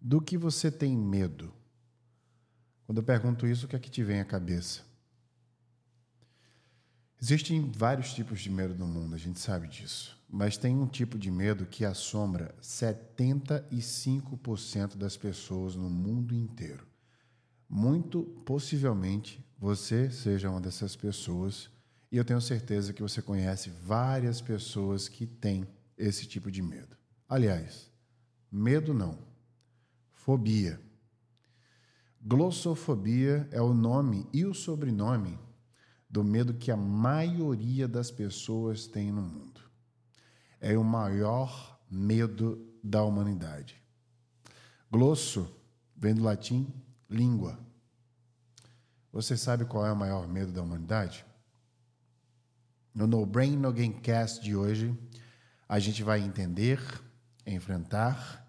Do 0.00 0.20
que 0.20 0.38
você 0.38 0.70
tem 0.70 0.96
medo? 0.96 1.52
Quando 2.86 2.98
eu 2.98 3.04
pergunto 3.04 3.46
isso, 3.46 3.66
o 3.66 3.68
que 3.68 3.76
é 3.76 3.78
que 3.78 3.90
te 3.90 4.02
vem 4.02 4.20
à 4.20 4.24
cabeça? 4.24 4.80
Existem 7.20 7.70
vários 7.70 8.14
tipos 8.14 8.40
de 8.40 8.48
medo 8.48 8.74
no 8.74 8.86
mundo, 8.86 9.14
a 9.14 9.18
gente 9.18 9.38
sabe 9.38 9.68
disso. 9.68 10.18
Mas 10.26 10.56
tem 10.56 10.74
um 10.74 10.86
tipo 10.86 11.18
de 11.18 11.30
medo 11.30 11.66
que 11.66 11.84
assombra 11.84 12.54
75% 12.62 14.96
das 14.96 15.18
pessoas 15.18 15.76
no 15.76 15.90
mundo 15.90 16.34
inteiro. 16.34 16.86
Muito 17.68 18.22
possivelmente 18.46 19.44
você 19.58 20.10
seja 20.10 20.48
uma 20.48 20.62
dessas 20.62 20.96
pessoas, 20.96 21.68
e 22.10 22.16
eu 22.16 22.24
tenho 22.24 22.40
certeza 22.40 22.94
que 22.94 23.02
você 23.02 23.20
conhece 23.20 23.68
várias 23.84 24.40
pessoas 24.40 25.08
que 25.08 25.26
têm 25.26 25.68
esse 25.96 26.26
tipo 26.26 26.50
de 26.50 26.62
medo. 26.62 26.96
Aliás, 27.28 27.90
medo 28.50 28.94
não, 28.94 29.29
fobia. 30.24 30.80
Glossofobia 32.20 33.48
é 33.50 33.60
o 33.62 33.72
nome 33.72 34.28
e 34.32 34.44
o 34.44 34.52
sobrenome 34.52 35.38
do 36.08 36.22
medo 36.22 36.54
que 36.54 36.70
a 36.70 36.76
maioria 36.76 37.88
das 37.88 38.10
pessoas 38.10 38.86
tem 38.86 39.10
no 39.10 39.22
mundo. 39.22 39.60
É 40.60 40.76
o 40.76 40.84
maior 40.84 41.80
medo 41.90 42.70
da 42.84 43.02
humanidade. 43.02 43.82
Glosso 44.90 45.50
vem 45.96 46.14
do 46.14 46.22
latim 46.22 46.70
língua. 47.08 47.58
Você 49.12 49.36
sabe 49.36 49.64
qual 49.64 49.86
é 49.86 49.92
o 49.92 49.96
maior 49.96 50.28
medo 50.28 50.52
da 50.52 50.62
humanidade? 50.62 51.24
No 52.94 53.06
No 53.06 53.24
Brain 53.24 53.56
No 53.56 53.72
Gamecast 53.72 54.42
de 54.42 54.54
hoje, 54.54 54.94
a 55.66 55.78
gente 55.78 56.02
vai 56.02 56.20
entender, 56.20 56.78
enfrentar 57.46 58.46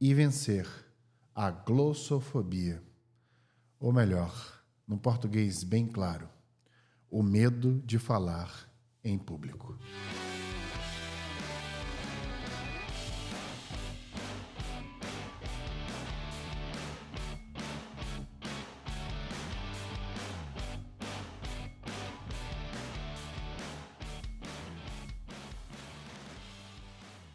e 0.00 0.14
vencer 0.14 0.89
a 1.34 1.50
glossofobia. 1.50 2.82
Ou 3.78 3.92
melhor, 3.92 4.62
no 4.86 4.98
português 4.98 5.64
bem 5.64 5.86
claro, 5.86 6.28
o 7.10 7.22
medo 7.22 7.80
de 7.84 7.98
falar 7.98 8.68
em 9.02 9.18
público. 9.18 9.78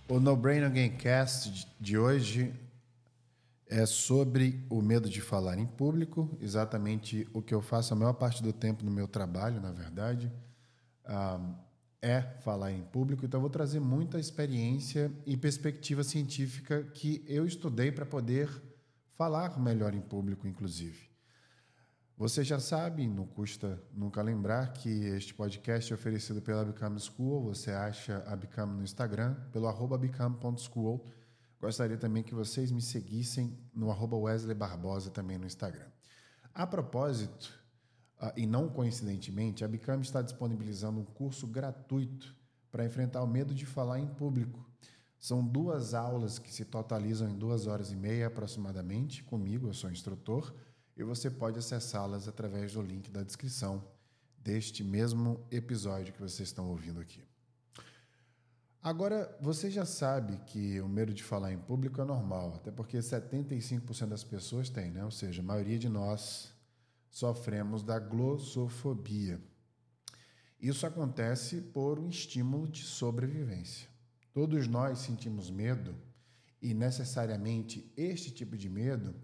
O 0.08 0.20
No 0.20 0.36
Brain 0.36 0.64
Again 0.64 0.92
Cast 0.98 1.68
de 1.82 1.98
hoje 1.98 2.54
é 3.68 3.86
sobre 3.86 4.66
o 4.70 4.82
medo 4.82 5.10
de 5.10 5.22
falar 5.22 5.58
em 5.58 5.66
público, 5.66 6.38
exatamente 6.40 7.28
o 7.34 7.42
que 7.42 7.54
eu 7.54 7.62
faço 7.62 7.94
a 7.94 7.98
maior 7.98 8.14
parte 8.14 8.44
do 8.44 8.54
tempo 8.54 8.86
no 8.86 8.92
meu 8.92 9.08
trabalho, 9.08 9.60
na 9.62 9.72
verdade, 9.72 10.32
é 12.02 12.22
falar 12.42 12.72
em 12.72 12.84
público. 12.84 13.26
Então, 13.26 13.40
eu 13.40 13.42
vou 13.42 13.50
trazer 13.50 13.80
muita 13.80 14.20
experiência 14.20 15.12
e 15.26 15.36
perspectiva 15.36 16.04
científica 16.04 16.84
que 16.84 17.24
eu 17.28 17.48
estudei 17.48 17.92
para 17.92 18.06
poder 18.06 18.50
falar 19.14 19.60
melhor 19.60 19.96
em 19.96 20.02
público, 20.02 20.48
inclusive. 20.48 21.10
Você 22.18 22.44
já 22.44 22.60
sabe, 22.60 23.08
não 23.08 23.26
custa 23.26 23.82
nunca 23.92 24.22
lembrar 24.22 24.72
que 24.72 24.90
este 24.90 25.34
podcast 25.34 25.92
é 25.92 25.96
oferecido 25.96 26.42
pela 26.42 26.64
Become 26.64 27.00
School. 27.00 27.44
Você 27.46 27.72
acha 27.72 28.24
a 28.28 28.36
Become 28.36 28.78
no 28.78 28.84
Instagram, 28.84 29.36
pelo 29.52 29.68
arroba. 29.68 30.00
Gostaria 31.60 31.98
também 31.98 32.24
que 32.24 32.36
vocês 32.36 32.72
me 32.72 32.82
seguissem 32.82 33.58
no 33.74 33.90
arroba 33.90 34.16
Wesley 34.16 34.56
Barbosa 34.56 35.10
também 35.10 35.38
no 35.38 35.46
Instagram. 35.46 35.88
A 36.54 36.66
propósito, 36.66 37.52
uh, 38.22 38.32
e 38.38 38.46
não 38.46 38.70
coincidentemente, 38.70 39.64
a 39.64 39.68
Become 39.68 40.04
está 40.04 40.22
disponibilizando 40.22 41.00
um 41.00 41.06
curso 41.06 41.48
gratuito 41.48 42.36
para 42.72 42.86
enfrentar 42.86 43.24
o 43.24 43.28
medo 43.28 43.54
de 43.54 43.66
falar 43.66 44.00
em 44.00 44.08
público. 44.08 44.66
São 45.18 45.46
duas 45.46 45.94
aulas 45.94 46.38
que 46.38 46.54
se 46.54 46.66
totalizam 46.66 47.30
em 47.30 47.38
duas 47.38 47.68
horas 47.68 47.92
e 47.92 47.96
meia 47.96 48.28
aproximadamente, 48.28 49.24
comigo, 49.24 49.68
eu 49.68 49.74
sou 49.74 49.90
instrutor, 49.90 50.54
e 50.96 51.04
você 51.04 51.30
pode 51.30 51.58
acessá-las 51.58 52.28
através 52.28 52.74
do 52.74 52.82
link 52.82 53.10
da 53.10 53.24
descrição 53.24 53.84
deste 54.38 54.84
mesmo 54.84 55.46
episódio 55.50 56.14
que 56.14 56.22
vocês 56.22 56.48
estão 56.48 56.70
ouvindo 56.70 57.00
aqui. 57.00 57.24
Agora, 58.86 59.36
você 59.42 59.72
já 59.72 59.84
sabe 59.84 60.38
que 60.46 60.80
o 60.80 60.88
medo 60.88 61.12
de 61.12 61.24
falar 61.24 61.52
em 61.52 61.58
público 61.58 62.00
é 62.00 62.06
normal, 62.06 62.54
até 62.58 62.70
porque 62.70 63.00
75% 63.00 64.06
das 64.06 64.24
pessoas 64.24 64.70
têm, 64.70 64.92
né? 64.92 65.04
Ou 65.04 65.10
seja, 65.10 65.42
a 65.42 65.44
maioria 65.44 65.80
de 65.80 65.90
nós 65.90 66.54
sofremos 67.10 67.82
da 67.82 67.98
glossofobia. 67.98 69.42
Isso 70.62 70.86
acontece 70.86 71.62
por 71.62 71.98
um 71.98 72.08
estímulo 72.10 72.68
de 72.68 72.84
sobrevivência. 72.84 73.90
Todos 74.32 74.68
nós 74.68 75.00
sentimos 75.00 75.50
medo 75.50 75.96
e 76.62 76.72
necessariamente 76.76 77.92
este 77.98 78.30
tipo 78.30 78.56
de 78.56 78.70
medo 78.70 79.16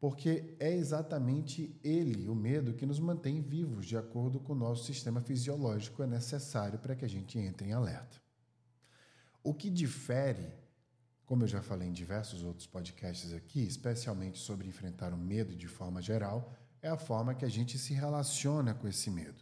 porque 0.00 0.56
é 0.58 0.74
exatamente 0.74 1.78
ele, 1.84 2.30
o 2.30 2.34
medo, 2.34 2.72
que 2.72 2.86
nos 2.86 2.98
mantém 2.98 3.42
vivos, 3.42 3.84
de 3.84 3.98
acordo 3.98 4.40
com 4.40 4.54
o 4.54 4.56
nosso 4.56 4.84
sistema 4.84 5.20
fisiológico, 5.20 6.02
é 6.02 6.06
necessário 6.06 6.78
para 6.78 6.96
que 6.96 7.04
a 7.04 7.08
gente 7.08 7.38
entre 7.38 7.68
em 7.68 7.72
alerta. 7.74 8.24
O 9.46 9.54
que 9.54 9.70
difere, 9.70 10.52
como 11.24 11.44
eu 11.44 11.46
já 11.46 11.62
falei 11.62 11.86
em 11.86 11.92
diversos 11.92 12.42
outros 12.42 12.66
podcasts 12.66 13.32
aqui, 13.32 13.62
especialmente 13.62 14.40
sobre 14.40 14.66
enfrentar 14.66 15.14
o 15.14 15.16
medo 15.16 15.54
de 15.54 15.68
forma 15.68 16.02
geral, 16.02 16.52
é 16.82 16.88
a 16.88 16.98
forma 16.98 17.32
que 17.32 17.44
a 17.44 17.48
gente 17.48 17.78
se 17.78 17.94
relaciona 17.94 18.74
com 18.74 18.88
esse 18.88 19.08
medo. 19.08 19.40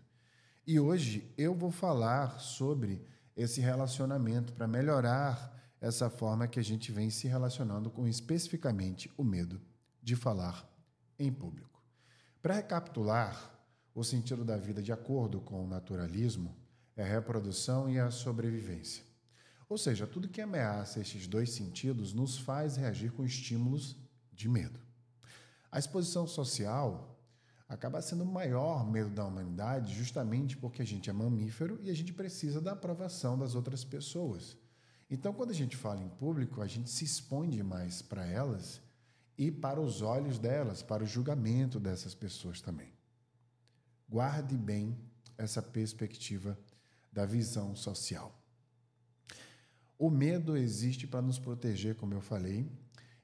E 0.67 0.79
hoje 0.79 1.33
eu 1.39 1.55
vou 1.55 1.71
falar 1.71 2.39
sobre 2.39 3.03
esse 3.35 3.63
relacionamento 3.63 4.53
para 4.53 4.69
melhorar 4.69 5.59
essa 5.81 6.11
forma 6.11 6.47
que 6.47 6.61
a 6.61 6.63
gente 6.63 6.93
vem 6.93 7.09
se 7.09 7.27
relacionando 7.27 7.91
com 7.91 8.07
especificamente 8.07 9.11
o 9.17 9.25
medo 9.25 9.59
de 10.03 10.15
falar 10.15 10.71
em 11.19 11.33
público. 11.33 11.83
Para 12.43 12.57
recapitular, 12.57 13.59
o 13.95 14.05
sentido 14.05 14.45
da 14.45 14.59
vida, 14.59 14.83
de 14.83 14.93
acordo 14.93 15.41
com 15.41 15.65
o 15.65 15.67
naturalismo, 15.67 16.55
é 16.95 17.03
a 17.03 17.07
reprodução 17.07 17.89
e 17.89 17.99
a 17.99 18.11
sobrevivência. 18.11 19.14
Ou 19.69 19.79
seja, 19.79 20.07
tudo 20.07 20.29
que 20.29 20.41
ameaça 20.41 21.01
estes 21.01 21.27
dois 21.27 21.51
sentidos 21.51 22.13
nos 22.13 22.39
faz 22.39 22.77
reagir 22.77 23.13
com 23.13 23.25
estímulos 23.25 23.97
de 24.33 24.49
medo. 24.49 24.79
A 25.71 25.79
exposição 25.79 26.27
social 26.27 27.19
acaba 27.69 28.03
sendo 28.03 28.23
o 28.25 28.27
maior 28.27 28.89
medo 28.89 29.11
da 29.11 29.25
humanidade, 29.25 29.95
justamente 29.95 30.57
porque 30.57 30.83
a 30.83 30.85
gente 30.85 31.11
é 31.11 31.13
mamífero 31.13 31.81
e 31.83 31.91
a 31.91 31.95
gente 31.95 32.13
precisa 32.13 32.61
da 32.61 32.73
aprovação 32.73 33.39
das 33.39 33.55
outras 33.55 33.85
pessoas. 33.85 34.57
Então, 35.11 35.33
quando 35.33 35.51
a 35.51 35.55
gente 35.55 35.77
fala 35.77 36.03
em 36.03 36.09
público, 36.09 36.61
a 36.61 36.67
gente 36.67 36.91
se 36.91 37.05
expõe 37.05 37.49
demais 37.49 38.03
para 38.03 38.25
elas 38.27 38.81
e 39.37 39.51
para 39.51 39.81
os 39.81 40.03
olhos 40.03 40.39
delas, 40.39 40.83
para 40.83 41.03
o 41.03 41.07
julgamento 41.07 41.81
dessas 41.81 42.15
pessoas 42.15 42.61
também. 42.61 42.93
Guarde 44.09 44.57
bem 44.57 44.97
essa 45.37 45.61
perspectiva 45.61 46.59
da 47.13 47.27
visão 47.27 47.75
social. 47.75 48.44
O 49.99 50.11
medo 50.11 50.57
existe 50.57 51.07
para 51.07 51.23
nos 51.23 51.39
proteger, 51.39 51.95
como 51.95 52.15
eu 52.15 52.21
falei, 52.21 52.69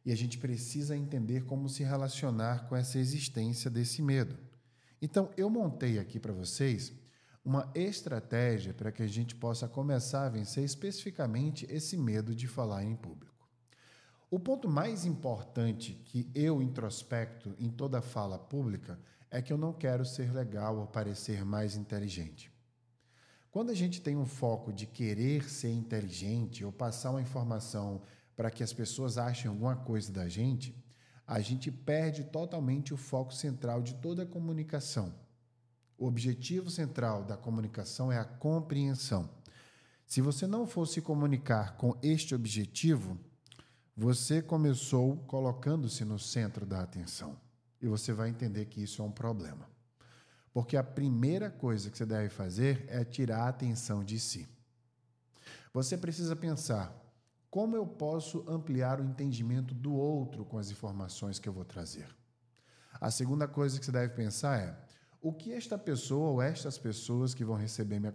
e 0.04 0.12
a 0.12 0.16
gente 0.16 0.38
precisa 0.38 0.97
entender 0.97 1.44
como 1.44 1.69
se 1.69 1.82
relacionar 1.82 2.69
com 2.69 2.76
essa 2.76 2.98
existência 2.98 3.70
desse 3.70 4.00
medo. 4.00 4.36
Então, 5.03 5.30
eu 5.36 5.50
montei 5.50 5.98
aqui 5.98 6.19
para 6.19 6.32
vocês 6.32 6.92
uma 7.44 7.70
estratégia 7.75 8.72
para 8.75 8.92
que 8.92 9.03
a 9.03 9.06
gente 9.06 9.34
possa 9.34 9.66
começar 9.66 10.26
a 10.26 10.28
vencer 10.28 10.62
especificamente 10.62 11.66
esse 11.70 11.97
medo 11.97 12.34
de 12.34 12.47
falar 12.47 12.84
em 12.84 12.94
público. 12.94 13.48
O 14.30 14.38
ponto 14.38 14.69
mais 14.69 15.04
importante 15.04 15.94
que 16.04 16.30
eu 16.34 16.62
introspecto 16.62 17.54
em 17.59 17.68
toda 17.68 18.00
fala 18.00 18.39
pública 18.39 18.98
é 19.30 19.42
que 19.42 19.53
eu 19.53 19.59
não 19.59 19.72
quero 19.72 20.04
ser 20.04 20.33
legal 20.33 20.78
ou 20.78 20.86
parecer 20.86 21.44
mais 21.44 21.77
inteligente. 21.77 22.53
Quando 23.50 23.70
a 23.70 23.74
gente 23.74 24.00
tem 24.00 24.16
um 24.16 24.26
foco 24.26 24.72
de 24.72 24.86
querer 24.86 25.50
ser 25.50 25.72
inteligente 25.72 26.64
ou 26.64 26.70
passar 26.70 27.10
uma 27.10 27.20
informação 27.20 28.00
para 28.36 28.50
que 28.50 28.62
as 28.62 28.72
pessoas 28.72 29.18
achem 29.18 29.48
alguma 29.48 29.74
coisa 29.74 30.12
da 30.12 30.28
gente, 30.28 30.72
a 31.26 31.41
gente 31.41 31.70
perde 31.70 32.24
totalmente 32.24 32.94
o 32.94 32.97
foco 32.97 33.34
central 33.34 33.82
de 33.82 33.94
toda 33.94 34.22
a 34.22 34.26
comunicação. 34.26 35.12
O 35.98 36.06
objetivo 36.06 36.70
central 36.70 37.24
da 37.24 37.36
comunicação 37.36 38.10
é 38.10 38.18
a 38.18 38.24
compreensão. 38.24 39.28
Se 40.06 40.20
você 40.20 40.46
não 40.46 40.64
fosse 40.64 40.94
se 40.94 41.03
comunicar 41.03 41.76
com 41.76 41.98
este 42.03 42.34
objetivo, 42.34 43.18
você 43.96 44.41
começou 44.41 45.16
colocando-se 45.26 46.04
no 46.04 46.18
centro 46.18 46.64
da 46.64 46.82
atenção 46.82 47.38
e 47.82 47.88
você 47.88 48.12
vai 48.12 48.28
entender 48.28 48.66
que 48.66 48.80
isso 48.82 49.03
é 49.03 49.04
um 49.04 49.10
problema. 49.10 49.68
Porque 50.52 50.76
a 50.76 50.82
primeira 50.82 51.50
coisa 51.50 51.91
que 51.91 51.97
você 51.97 52.06
deve 52.06 52.28
fazer 52.28 52.84
é 52.88 53.04
tirar 53.04 53.44
a 53.44 53.48
atenção 53.48 54.02
de 54.02 54.18
si. 54.18 54.48
Você 55.72 55.97
precisa 55.97 56.34
pensar 56.34 56.92
como 57.50 57.76
eu 57.76 57.84
posso 57.84 58.44
ampliar 58.48 59.00
o 59.00 59.04
entendimento 59.04 59.74
do 59.74 59.92
outro 59.92 60.44
com 60.44 60.56
as 60.56 60.70
informações 60.70 61.38
que 61.38 61.48
eu 61.48 61.52
vou 61.52 61.64
trazer? 61.64 62.06
A 63.00 63.10
segunda 63.10 63.48
coisa 63.48 63.78
que 63.78 63.84
você 63.84 63.91
deve 63.91 64.14
pensar 64.14 64.60
é: 64.60 64.78
o 65.20 65.32
que 65.32 65.52
esta 65.52 65.76
pessoa 65.76 66.30
ou 66.30 66.42
estas 66.42 66.78
pessoas 66.78 67.34
que 67.34 67.44
vão 67.44 67.56
receber 67.56 67.98
minha, 67.98 68.14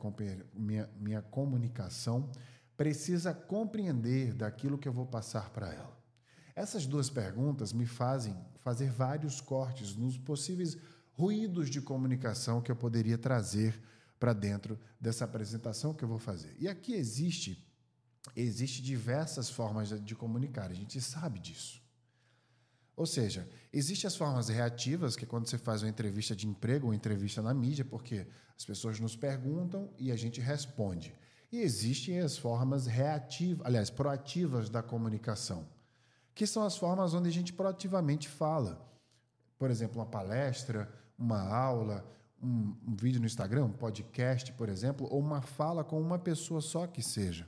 minha, 0.53 0.89
minha 0.97 1.21
comunicação 1.21 2.29
precisa 2.77 3.33
compreender 3.33 4.33
daquilo 4.33 4.77
que 4.77 4.87
eu 4.87 4.93
vou 4.93 5.05
passar 5.05 5.49
para 5.49 5.73
ela? 5.73 5.95
Essas 6.55 6.85
duas 6.85 7.09
perguntas 7.09 7.73
me 7.73 7.85
fazem 7.85 8.35
fazer 8.59 8.89
vários 8.89 9.41
cortes 9.41 9.95
nos 9.95 10.17
possíveis 10.17 10.77
ruídos 11.17 11.69
de 11.69 11.81
comunicação 11.81 12.61
que 12.61 12.71
eu 12.71 12.75
poderia 12.75 13.17
trazer 13.17 13.81
para 14.19 14.33
dentro 14.33 14.79
dessa 14.99 15.25
apresentação 15.25 15.93
que 15.93 16.03
eu 16.03 16.07
vou 16.07 16.19
fazer. 16.19 16.55
E 16.59 16.67
aqui 16.67 16.93
existe 16.93 17.63
existe 18.35 18.81
diversas 18.81 19.49
formas 19.49 19.89
de 19.89 20.15
comunicar, 20.15 20.71
a 20.71 20.73
gente 20.73 20.99
sabe 20.99 21.39
disso. 21.39 21.81
Ou 22.95 23.05
seja, 23.05 23.47
existem 23.73 24.07
as 24.07 24.15
formas 24.15 24.47
reativas, 24.47 25.15
que 25.15 25.25
é 25.25 25.27
quando 25.27 25.47
você 25.47 25.57
faz 25.57 25.83
uma 25.83 25.89
entrevista 25.89 26.35
de 26.35 26.47
emprego 26.47 26.87
ou 26.87 26.93
entrevista 26.93 27.41
na 27.41 27.53
mídia, 27.53 27.83
porque 27.83 28.25
as 28.57 28.65
pessoas 28.65 28.99
nos 28.99 29.15
perguntam 29.15 29.93
e 29.97 30.11
a 30.11 30.15
gente 30.15 30.39
responde. 30.39 31.13
E 31.51 31.59
existem 31.59 32.19
as 32.19 32.37
formas 32.37 32.87
reativas, 32.87 33.65
aliás, 33.65 33.89
proativas 33.89 34.69
da 34.69 34.81
comunicação, 34.81 35.67
que 36.33 36.47
são 36.47 36.63
as 36.63 36.77
formas 36.77 37.13
onde 37.13 37.27
a 37.29 37.31
gente 37.31 37.51
proativamente 37.51 38.29
fala. 38.29 38.81
Por 39.57 39.69
exemplo, 39.69 39.99
uma 39.99 40.05
palestra, 40.05 40.91
uma 41.17 41.41
aula, 41.41 42.05
um, 42.41 42.75
um 42.87 42.95
vídeo 42.95 43.19
no 43.19 43.25
Instagram, 43.25 43.65
um 43.65 43.71
podcast, 43.71 44.51
por 44.53 44.69
exemplo, 44.69 45.07
ou 45.09 45.19
uma 45.19 45.41
fala 45.41 45.83
com 45.83 45.99
uma 45.99 46.19
pessoa 46.19 46.61
só 46.61 46.85
que 46.85 47.01
seja. 47.01 47.47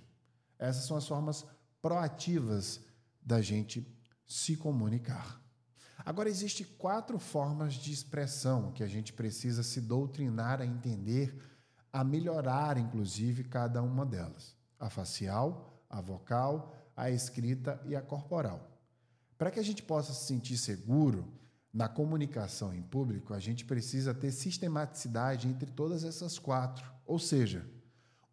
Essas 0.58 0.86
são 0.86 0.98
as 0.98 1.08
formas 1.08 1.46
proativas 1.82 2.82
da 3.22 3.42
gente 3.42 3.86
se 4.26 4.56
comunicar. 4.56 5.42
Agora, 6.06 6.30
existem 6.30 6.66
quatro 6.78 7.20
formas 7.20 7.74
de 7.74 7.92
expressão 7.92 8.72
que 8.72 8.84
a 8.84 8.88
gente 8.88 9.12
precisa 9.14 9.64
se 9.64 9.82
doutrinar 9.82 10.62
a 10.62 10.66
entender, 10.66 11.38
a 11.92 12.04
melhorar, 12.04 12.78
inclusive, 12.78 13.44
cada 13.44 13.82
uma 13.82 14.06
delas: 14.06 14.56
a 14.80 14.90
facial, 14.90 15.84
a 15.90 16.00
vocal, 16.00 16.74
a 16.96 17.10
escrita 17.10 17.82
e 17.86 17.96
a 17.96 18.02
corporal. 18.02 18.72
Para 19.38 19.52
que 19.52 19.60
a 19.60 19.64
gente 19.64 19.84
possa 19.84 20.14
se 20.14 20.26
sentir 20.26 20.58
seguro 20.58 21.37
na 21.78 21.88
comunicação 21.88 22.74
em 22.74 22.82
público, 22.82 23.36
a 23.36 23.40
gente 23.40 23.64
precisa 23.64 24.12
ter 24.12 24.32
sistematicidade 24.32 25.48
entre 25.48 25.70
todas 25.70 26.04
essas 26.04 26.40
quatro. 26.40 26.92
Ou 27.06 27.20
seja, 27.20 27.70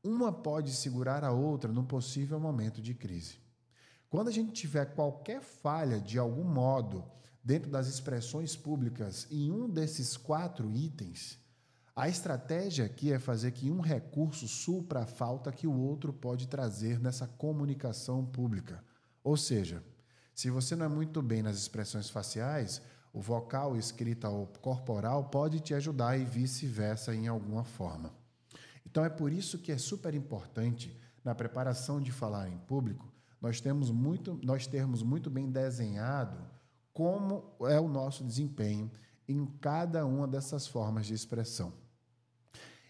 uma 0.02 0.32
pode 0.32 0.72
segurar 0.72 1.22
a 1.22 1.30
outra 1.30 1.70
num 1.70 1.84
possível 1.84 2.40
momento 2.40 2.80
de 2.80 2.94
crise. 2.94 3.34
Quando 4.08 4.28
a 4.28 4.30
gente 4.30 4.50
tiver 4.54 4.94
qualquer 4.94 5.42
falha 5.42 6.00
de 6.00 6.18
algum 6.18 6.42
modo 6.42 7.04
dentro 7.44 7.70
das 7.70 7.86
expressões 7.86 8.56
públicas 8.56 9.26
em 9.30 9.50
um 9.50 9.68
desses 9.68 10.16
quatro 10.16 10.74
itens, 10.74 11.38
a 11.94 12.08
estratégia 12.08 12.86
aqui 12.86 13.12
é 13.12 13.18
fazer 13.18 13.50
que 13.52 13.70
um 13.70 13.80
recurso 13.80 14.48
supra 14.48 15.00
a 15.02 15.06
falta 15.06 15.52
que 15.52 15.66
o 15.66 15.78
outro 15.78 16.14
pode 16.14 16.48
trazer 16.48 16.98
nessa 16.98 17.26
comunicação 17.26 18.24
pública. 18.24 18.82
Ou 19.22 19.36
seja, 19.36 19.84
se 20.34 20.48
você 20.48 20.74
não 20.74 20.86
é 20.86 20.88
muito 20.88 21.20
bem 21.20 21.42
nas 21.42 21.58
expressões 21.58 22.08
faciais, 22.08 22.80
o 23.14 23.20
vocal, 23.20 23.76
escrita 23.76 24.28
ou 24.28 24.48
corporal 24.60 25.24
pode 25.30 25.60
te 25.60 25.72
ajudar 25.72 26.18
e 26.18 26.24
vice-versa 26.24 27.14
em 27.14 27.28
alguma 27.28 27.64
forma. 27.64 28.12
Então 28.84 29.04
é 29.04 29.08
por 29.08 29.32
isso 29.32 29.58
que 29.58 29.72
é 29.72 29.78
super 29.78 30.12
importante 30.14 31.00
na 31.24 31.34
preparação 31.34 32.00
de 32.00 32.12
falar 32.12 32.50
em 32.50 32.58
público, 32.58 33.10
nós 33.40 33.60
temos 33.60 33.90
muito, 33.90 34.38
nós 34.42 34.66
termos 34.66 35.02
muito 35.02 35.30
bem 35.30 35.50
desenhado 35.50 36.36
como 36.92 37.44
é 37.68 37.78
o 37.78 37.88
nosso 37.88 38.24
desempenho 38.24 38.90
em 39.28 39.46
cada 39.60 40.04
uma 40.04 40.26
dessas 40.26 40.66
formas 40.66 41.06
de 41.06 41.14
expressão. 41.14 41.72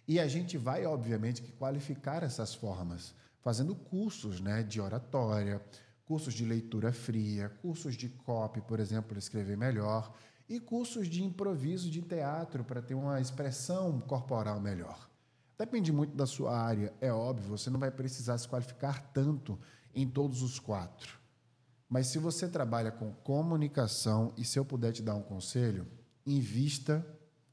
E 0.06 0.20
a 0.20 0.26
gente 0.26 0.58
vai, 0.58 0.84
obviamente, 0.84 1.42
que 1.42 1.52
qualificar 1.52 2.22
essas 2.22 2.54
formas, 2.54 3.14
fazendo 3.40 3.74
cursos 3.74 4.40
né, 4.40 4.62
de 4.62 4.80
oratória, 4.80 5.62
cursos 6.04 6.34
de 6.34 6.44
leitura 6.44 6.92
fria, 6.92 7.48
cursos 7.62 7.96
de 7.96 8.08
copy, 8.08 8.60
por 8.60 8.78
exemplo, 8.80 9.16
escrever 9.18 9.56
melhor, 9.56 10.14
e 10.48 10.60
cursos 10.60 11.08
de 11.08 11.24
improviso 11.24 11.90
de 11.90 12.02
teatro 12.02 12.62
para 12.64 12.82
ter 12.82 12.94
uma 12.94 13.20
expressão 13.20 14.00
corporal 14.00 14.60
melhor. 14.60 15.08
Depende 15.56 15.92
muito 15.92 16.14
da 16.14 16.26
sua 16.26 16.56
área, 16.58 16.92
é 17.00 17.12
óbvio, 17.12 17.48
você 17.48 17.70
não 17.70 17.78
vai 17.80 17.90
precisar 17.90 18.36
se 18.38 18.48
qualificar 18.48 19.00
tanto 19.12 19.58
em 19.94 20.06
todos 20.08 20.42
os 20.42 20.58
quatro. 20.58 21.18
Mas 21.88 22.08
se 22.08 22.18
você 22.18 22.48
trabalha 22.48 22.90
com 22.90 23.12
comunicação, 23.12 24.32
e 24.36 24.44
se 24.44 24.58
eu 24.58 24.64
puder 24.64 24.92
te 24.92 25.02
dar 25.02 25.14
um 25.14 25.22
conselho, 25.22 25.86
invista 26.26 27.06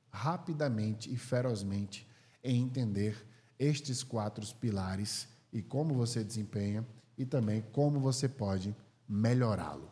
rapidamente 0.10 1.14
e 1.14 1.16
ferozmente 1.16 2.08
em 2.44 2.62
entender 2.62 3.26
estes 3.60 4.04
quatro 4.04 4.46
pilares 4.56 5.28
e 5.54 5.62
como 5.62 5.94
você 5.94 6.24
desempenha 6.24 6.86
e 7.18 7.26
também 7.26 7.64
como 7.72 8.00
você 8.00 8.28
pode 8.28 8.76
melhorá-lo. 9.08 9.92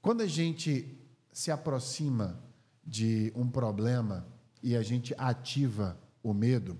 Quando 0.00 0.22
a 0.22 0.26
gente 0.26 0.98
se 1.32 1.50
aproxima 1.50 2.40
de 2.84 3.32
um 3.34 3.48
problema 3.48 4.26
e 4.62 4.76
a 4.76 4.82
gente 4.82 5.14
ativa 5.18 5.98
o 6.22 6.32
medo, 6.32 6.78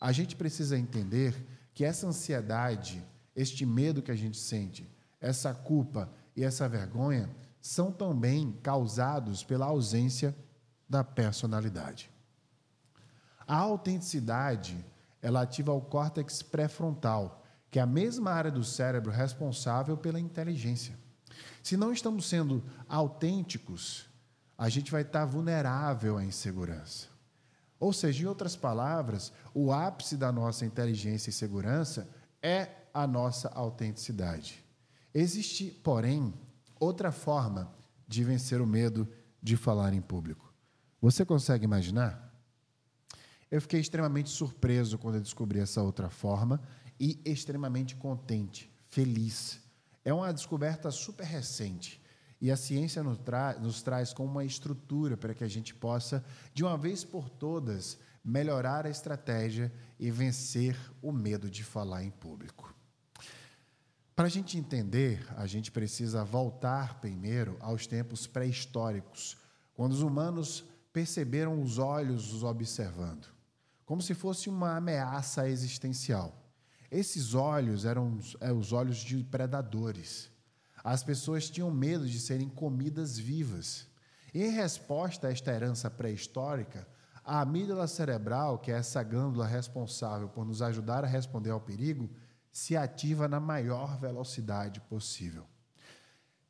a 0.00 0.12
gente 0.12 0.36
precisa 0.36 0.78
entender 0.78 1.34
que 1.74 1.84
essa 1.84 2.06
ansiedade, 2.06 3.04
este 3.34 3.66
medo 3.66 4.02
que 4.02 4.10
a 4.10 4.16
gente 4.16 4.38
sente, 4.38 4.88
essa 5.20 5.52
culpa 5.52 6.10
e 6.36 6.44
essa 6.44 6.68
vergonha 6.68 7.28
são 7.60 7.92
também 7.92 8.52
causados 8.62 9.44
pela 9.44 9.66
ausência 9.66 10.34
da 10.88 11.04
personalidade. 11.04 12.10
A 13.46 13.56
autenticidade, 13.56 14.82
ela 15.20 15.42
ativa 15.42 15.72
o 15.72 15.80
córtex 15.80 16.40
pré-frontal, 16.42 17.39
que 17.70 17.78
é 17.78 17.82
a 17.82 17.86
mesma 17.86 18.30
área 18.32 18.50
do 18.50 18.64
cérebro 18.64 19.10
responsável 19.10 19.96
pela 19.96 20.18
inteligência. 20.18 20.98
Se 21.62 21.76
não 21.76 21.92
estamos 21.92 22.28
sendo 22.28 22.64
autênticos, 22.88 24.06
a 24.58 24.68
gente 24.68 24.90
vai 24.90 25.02
estar 25.02 25.24
vulnerável 25.24 26.18
à 26.18 26.24
insegurança. 26.24 27.08
Ou 27.78 27.92
seja, 27.92 28.24
em 28.24 28.26
outras 28.26 28.56
palavras, 28.56 29.32
o 29.54 29.72
ápice 29.72 30.16
da 30.16 30.30
nossa 30.30 30.66
inteligência 30.66 31.30
e 31.30 31.32
segurança 31.32 32.08
é 32.42 32.68
a 32.92 33.06
nossa 33.06 33.48
autenticidade. 33.48 34.62
Existe, 35.14 35.70
porém, 35.82 36.34
outra 36.78 37.10
forma 37.10 37.72
de 38.06 38.24
vencer 38.24 38.60
o 38.60 38.66
medo 38.66 39.08
de 39.42 39.56
falar 39.56 39.94
em 39.94 40.00
público. 40.00 40.52
Você 41.00 41.24
consegue 41.24 41.64
imaginar? 41.64 42.29
Eu 43.50 43.60
fiquei 43.60 43.80
extremamente 43.80 44.30
surpreso 44.30 44.96
quando 44.96 45.16
eu 45.16 45.20
descobri 45.20 45.58
essa 45.58 45.82
outra 45.82 46.08
forma 46.08 46.60
e 46.98 47.20
extremamente 47.24 47.96
contente, 47.96 48.70
feliz. 48.88 49.60
É 50.04 50.12
uma 50.12 50.32
descoberta 50.32 50.90
super 50.90 51.24
recente. 51.26 52.00
E 52.40 52.50
a 52.50 52.56
ciência 52.56 53.02
nos, 53.02 53.18
tra 53.18 53.58
nos 53.58 53.82
traz 53.82 54.12
como 54.12 54.30
uma 54.30 54.44
estrutura 54.44 55.16
para 55.16 55.34
que 55.34 55.44
a 55.44 55.48
gente 55.48 55.74
possa, 55.74 56.24
de 56.54 56.62
uma 56.62 56.78
vez 56.78 57.04
por 57.04 57.28
todas, 57.28 57.98
melhorar 58.24 58.86
a 58.86 58.90
estratégia 58.90 59.72
e 59.98 60.10
vencer 60.10 60.76
o 61.02 61.12
medo 61.12 61.50
de 61.50 61.64
falar 61.64 62.04
em 62.04 62.10
público. 62.10 62.74
Para 64.14 64.26
a 64.26 64.30
gente 64.30 64.58
entender, 64.58 65.26
a 65.36 65.46
gente 65.46 65.70
precisa 65.70 66.24
voltar 66.24 67.00
primeiro 67.00 67.56
aos 67.60 67.86
tempos 67.86 68.26
pré-históricos, 68.26 69.36
quando 69.74 69.92
os 69.92 70.02
humanos 70.02 70.64
perceberam 70.92 71.62
os 71.62 71.78
olhos 71.78 72.32
os 72.32 72.42
observando, 72.42 73.26
como 73.90 74.00
se 74.00 74.14
fosse 74.14 74.48
uma 74.48 74.76
ameaça 74.76 75.48
existencial. 75.48 76.32
Esses 76.92 77.34
olhos 77.34 77.84
eram 77.84 78.18
os 78.18 78.36
é, 78.40 78.52
olhos 78.72 78.98
de 78.98 79.24
predadores. 79.24 80.30
As 80.84 81.02
pessoas 81.02 81.50
tinham 81.50 81.72
medo 81.72 82.08
de 82.08 82.20
serem 82.20 82.48
comidas 82.48 83.18
vivas. 83.18 83.88
Em 84.32 84.48
resposta 84.52 85.26
a 85.26 85.32
esta 85.32 85.50
herança 85.52 85.90
pré-histórica, 85.90 86.86
a 87.24 87.40
amígdala 87.40 87.88
cerebral, 87.88 88.60
que 88.60 88.70
é 88.70 88.76
essa 88.76 89.02
glândula 89.02 89.44
responsável 89.44 90.28
por 90.28 90.46
nos 90.46 90.62
ajudar 90.62 91.02
a 91.02 91.08
responder 91.08 91.50
ao 91.50 91.60
perigo, 91.60 92.08
se 92.52 92.76
ativa 92.76 93.26
na 93.26 93.40
maior 93.40 93.98
velocidade 93.98 94.80
possível. 94.82 95.48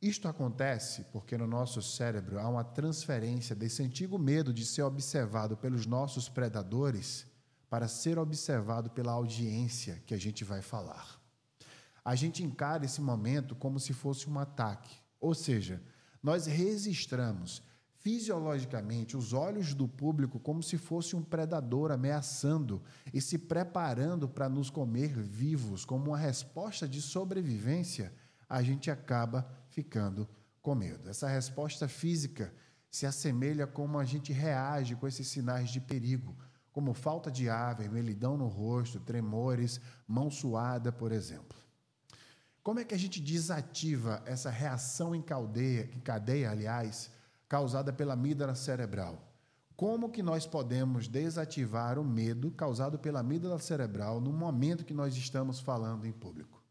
Isto 0.02 0.28
acontece 0.28 1.04
porque 1.10 1.38
no 1.38 1.46
nosso 1.46 1.80
cérebro 1.80 2.38
há 2.38 2.46
uma 2.46 2.64
transferência 2.64 3.56
desse 3.56 3.82
antigo 3.82 4.18
medo 4.18 4.52
de 4.52 4.66
ser 4.66 4.82
observado 4.82 5.56
pelos 5.56 5.86
nossos 5.86 6.28
predadores 6.28 7.29
para 7.70 7.88
ser 7.88 8.18
observado 8.18 8.90
pela 8.90 9.12
audiência 9.12 10.02
que 10.04 10.12
a 10.12 10.18
gente 10.18 10.44
vai 10.44 10.60
falar 10.60 11.20
a 12.04 12.14
gente 12.14 12.42
encara 12.42 12.84
esse 12.84 13.00
momento 13.00 13.54
como 13.54 13.78
se 13.78 13.92
fosse 13.92 14.28
um 14.28 14.38
ataque. 14.38 14.94
Ou 15.20 15.34
seja, 15.34 15.82
nós 16.22 16.46
registramos 16.46 17.62
fisiologicamente 17.98 19.16
os 19.16 19.34
olhos 19.34 19.74
do 19.74 19.86
público 19.86 20.40
como 20.40 20.62
se 20.62 20.78
fosse 20.78 21.14
um 21.14 21.22
predador 21.22 21.92
ameaçando 21.92 22.82
e 23.12 23.20
se 23.20 23.36
preparando 23.38 24.28
para 24.28 24.48
nos 24.48 24.70
comer 24.70 25.12
vivos, 25.12 25.84
como 25.84 26.06
uma 26.06 26.18
resposta 26.18 26.88
de 26.88 27.02
sobrevivência, 27.02 28.12
a 28.48 28.62
gente 28.62 28.90
acaba 28.90 29.48
ficando 29.68 30.26
com 30.62 30.74
medo. 30.74 31.08
Essa 31.08 31.28
resposta 31.28 31.86
física 31.86 32.52
se 32.90 33.06
assemelha 33.06 33.66
como 33.66 33.98
a 33.98 34.04
gente 34.04 34.32
reage 34.32 34.96
com 34.96 35.06
esses 35.06 35.28
sinais 35.28 35.70
de 35.70 35.80
perigo, 35.80 36.36
como 36.80 36.94
falta 36.94 37.30
de 37.30 37.46
ar, 37.46 37.74
vermelhidão 37.74 38.38
no 38.38 38.48
rosto, 38.48 38.98
tremores, 38.98 39.78
mão 40.08 40.30
suada, 40.30 40.90
por 40.90 41.12
exemplo. 41.12 41.58
Como 42.62 42.80
é 42.80 42.84
que 42.84 42.94
a 42.94 42.98
gente 42.98 43.20
desativa 43.20 44.22
essa 44.24 44.48
reação 44.48 45.14
em 45.14 45.20
cadeia, 45.20 45.90
em 45.94 46.00
cadeia 46.00 46.50
aliás, 46.50 47.10
causada 47.46 47.92
pela 47.92 48.14
amígdala 48.14 48.54
cerebral. 48.54 49.30
Como 49.76 50.08
que 50.08 50.22
nós 50.22 50.46
podemos 50.46 51.06
desativar 51.06 51.98
o 51.98 52.04
medo 52.04 52.50
causado 52.50 52.98
pela 52.98 53.20
amígdala 53.20 53.58
cerebral 53.58 54.18
no 54.18 54.32
momento 54.32 54.84
que 54.84 54.94
nós 54.94 55.14
estamos 55.14 55.60
falando 55.60 56.06
em 56.06 56.12
público? 56.12 56.62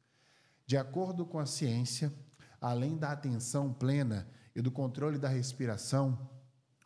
De 0.66 0.76
acordo 0.76 1.24
com 1.24 1.38
a 1.38 1.46
ciência, 1.46 2.12
além 2.60 2.98
da 2.98 3.12
atenção 3.12 3.72
plena 3.72 4.28
e 4.56 4.62
do 4.62 4.72
controle 4.72 5.20
da 5.20 5.30
respiração, 5.30 6.18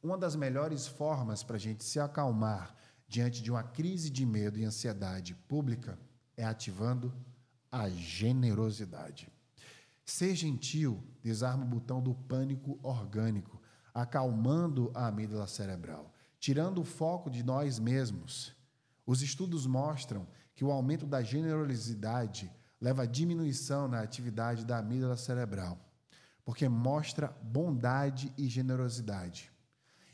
uma 0.04 0.18
das 0.18 0.36
melhores 0.36 0.86
formas 0.86 1.42
para 1.42 1.56
a 1.56 1.60
gente 1.60 1.86
se 1.86 1.98
acalmar 2.02 2.76
diante 3.14 3.44
de 3.44 3.52
uma 3.52 3.62
crise 3.62 4.10
de 4.10 4.26
medo 4.26 4.58
e 4.58 4.66
ansiedade 4.66 5.36
pública 5.48 6.00
é 6.36 6.44
ativando 6.44 7.14
a 7.72 7.88
generosidade. 7.88 9.32
Ser 10.04 10.34
gentil 10.36 11.00
desarma 11.22 11.64
o 11.64 11.68
botão 11.68 12.02
do 12.02 12.16
pânico 12.16 12.80
orgânico 12.82 13.62
acalmando 13.94 14.92
a 14.96 15.06
amígdala 15.06 15.46
cerebral, 15.46 16.12
tirando 16.40 16.82
o 16.82 16.84
foco 16.84 17.30
de 17.30 17.44
nós 17.44 17.78
mesmos. 17.78 18.56
Os 19.06 19.22
estudos 19.22 19.68
mostram 19.68 20.28
que 20.56 20.66
o 20.66 20.72
aumento 20.72 21.06
da 21.06 21.22
generosidade 21.22 22.52
leva 22.82 23.04
à 23.04 23.06
diminuição 23.06 23.88
na 23.88 24.02
atividade 24.02 24.66
da 24.66 24.80
amígdala 24.80 25.18
cerebral, 25.18 25.78
porque 26.44 26.68
mostra 26.68 27.28
bondade 27.44 28.34
e 28.40 28.48
generosidade. 28.48 29.53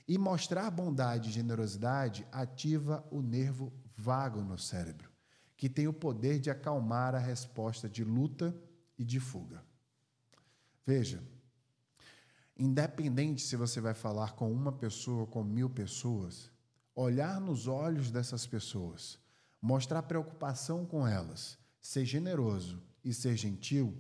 E 0.09 0.17
mostrar 0.17 0.69
bondade 0.71 1.29
e 1.29 1.31
generosidade 1.31 2.27
ativa 2.31 3.07
o 3.09 3.21
nervo 3.21 3.71
vago 3.95 4.41
no 4.41 4.57
cérebro, 4.57 5.09
que 5.55 5.69
tem 5.69 5.87
o 5.87 5.93
poder 5.93 6.39
de 6.39 6.49
acalmar 6.49 7.15
a 7.15 7.19
resposta 7.19 7.87
de 7.87 8.03
luta 8.03 8.53
e 8.97 9.05
de 9.05 9.19
fuga. 9.19 9.63
Veja, 10.85 11.23
Independente 12.61 13.41
se 13.41 13.55
você 13.55 13.79
vai 13.79 13.93
falar 13.93 14.33
com 14.33 14.51
uma 14.51 14.73
pessoa 14.73 15.21
ou 15.21 15.27
com 15.27 15.41
mil 15.41 15.69
pessoas, 15.69 16.51
olhar 16.93 17.39
nos 17.39 17.67
olhos 17.67 18.11
dessas 18.11 18.45
pessoas, 18.45 19.17
mostrar 19.61 20.03
preocupação 20.03 20.85
com 20.85 21.07
elas, 21.07 21.57
ser 21.79 22.03
generoso 22.03 22.83
e 23.01 23.13
ser 23.13 23.37
gentil, 23.37 23.97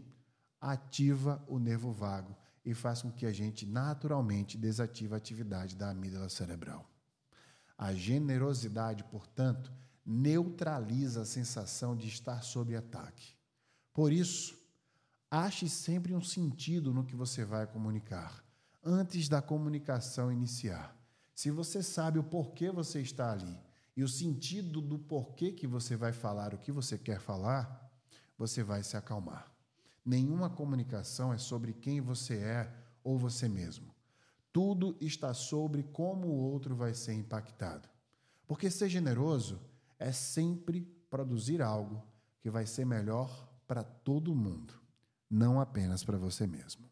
ativa 0.59 1.41
o 1.47 1.57
nervo 1.57 1.93
vago 1.93 2.35
e 2.65 2.73
faz 2.73 3.01
com 3.01 3.11
que 3.11 3.25
a 3.25 3.31
gente 3.31 3.65
naturalmente 3.65 4.57
desative 4.57 5.13
a 5.13 5.17
atividade 5.17 5.75
da 5.75 5.89
amígdala 5.89 6.29
cerebral. 6.29 6.89
A 7.77 7.93
generosidade, 7.93 9.03
portanto, 9.05 9.71
neutraliza 10.05 11.21
a 11.21 11.25
sensação 11.25 11.95
de 11.95 12.07
estar 12.07 12.41
sob 12.41 12.75
ataque. 12.75 13.35
Por 13.93 14.11
isso, 14.11 14.57
ache 15.29 15.69
sempre 15.69 16.13
um 16.13 16.21
sentido 16.21 16.93
no 16.93 17.05
que 17.05 17.15
você 17.15 17.45
vai 17.45 17.67
comunicar 17.67 18.43
antes 18.83 19.27
da 19.27 19.41
comunicação 19.41 20.31
iniciar. 20.31 20.95
Se 21.35 21.51
você 21.51 21.83
sabe 21.83 22.19
o 22.19 22.23
porquê 22.23 22.71
você 22.71 23.01
está 23.01 23.31
ali 23.31 23.57
e 23.95 24.03
o 24.03 24.07
sentido 24.07 24.81
do 24.81 24.97
porquê 24.97 25.51
que 25.51 25.67
você 25.67 25.95
vai 25.95 26.11
falar 26.11 26.53
o 26.53 26.57
que 26.57 26.71
você 26.71 26.97
quer 26.97 27.19
falar, 27.19 27.89
você 28.37 28.63
vai 28.63 28.83
se 28.83 28.97
acalmar. 28.97 29.48
Nenhuma 30.09 30.49
comunicação 30.49 31.31
é 31.31 31.37
sobre 31.37 31.71
quem 31.71 32.01
você 32.01 32.37
é 32.37 32.73
ou 33.03 33.15
você 33.15 33.47
mesmo. 33.47 33.93
Tudo 34.51 34.97
está 34.99 35.35
sobre 35.35 35.83
como 35.83 36.27
o 36.27 36.51
outro 36.51 36.75
vai 36.75 36.95
ser 36.95 37.13
impactado. 37.13 37.87
Porque 38.47 38.71
ser 38.71 38.89
generoso 38.89 39.61
é 39.99 40.11
sempre 40.11 40.81
produzir 41.11 41.61
algo 41.61 42.03
que 42.39 42.49
vai 42.49 42.65
ser 42.65 42.85
melhor 42.85 43.47
para 43.67 43.83
todo 43.83 44.33
mundo, 44.33 44.73
não 45.29 45.61
apenas 45.61 46.03
para 46.03 46.17
você 46.17 46.47
mesmo. 46.47 46.89